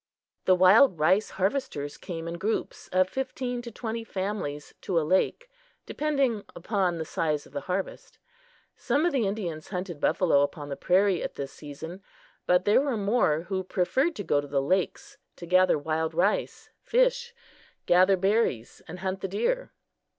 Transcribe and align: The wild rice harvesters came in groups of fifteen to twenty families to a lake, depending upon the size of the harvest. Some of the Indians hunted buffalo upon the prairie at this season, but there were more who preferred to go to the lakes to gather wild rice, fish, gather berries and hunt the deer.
The 0.45 0.55
wild 0.55 0.97
rice 0.97 1.29
harvesters 1.29 1.95
came 1.95 2.27
in 2.27 2.39
groups 2.39 2.87
of 2.87 3.07
fifteen 3.07 3.61
to 3.61 3.69
twenty 3.71 4.03
families 4.03 4.73
to 4.81 4.99
a 4.99 5.03
lake, 5.05 5.47
depending 5.85 6.43
upon 6.55 6.97
the 6.97 7.05
size 7.05 7.45
of 7.45 7.51
the 7.53 7.61
harvest. 7.69 8.17
Some 8.75 9.05
of 9.05 9.11
the 9.13 9.27
Indians 9.27 9.67
hunted 9.67 9.99
buffalo 9.99 10.41
upon 10.41 10.69
the 10.69 10.75
prairie 10.75 11.21
at 11.21 11.35
this 11.35 11.51
season, 11.53 12.01
but 12.47 12.65
there 12.65 12.81
were 12.81 12.97
more 12.97 13.41
who 13.41 13.63
preferred 13.63 14.15
to 14.15 14.23
go 14.23 14.41
to 14.41 14.47
the 14.47 14.59
lakes 14.59 15.19
to 15.35 15.45
gather 15.45 15.77
wild 15.77 16.15
rice, 16.15 16.71
fish, 16.81 17.31
gather 17.85 18.17
berries 18.17 18.81
and 18.87 19.01
hunt 19.01 19.21
the 19.21 19.27
deer. 19.27 19.71